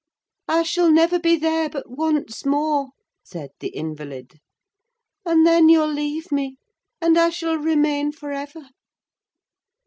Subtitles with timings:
[0.47, 2.89] "I shall never be there but once more,"
[3.21, 4.39] said the invalid;
[5.27, 6.57] "and then you'll leave me,
[6.99, 8.65] and I shall remain for ever.